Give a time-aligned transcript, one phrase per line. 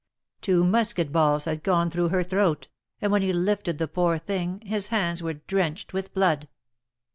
[0.41, 2.69] Two musket balls had gone through her throat,
[3.01, 6.47] and when he lifted the poor thing, his hands were drenched with blood.